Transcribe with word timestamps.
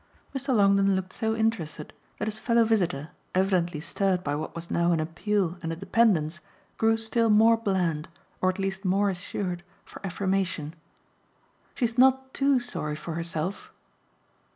Mr. 0.35 0.55
Longdon 0.55 0.95
looked 0.95 1.13
so 1.13 1.35
interested 1.35 1.93
that 2.17 2.27
his 2.27 2.39
fellow 2.39 2.63
visitor, 2.63 3.09
evidently 3.35 3.79
stirred 3.79 4.23
by 4.23 4.33
what 4.33 4.55
was 4.55 4.71
now 4.71 4.91
an 4.91 4.99
appeal 4.99 5.59
and 5.61 5.71
a 5.71 5.75
dependence, 5.75 6.39
grew 6.79 6.97
still 6.97 7.29
more 7.29 7.55
bland, 7.55 8.07
or 8.41 8.49
at 8.49 8.57
least 8.57 8.83
more 8.83 9.11
assured, 9.11 9.61
for 9.85 10.03
affirmation. 10.03 10.73
"She's 11.75 11.99
not 11.99 12.33
TOO 12.33 12.59
sorry 12.59 12.95
for 12.95 13.13
herself." 13.13 13.71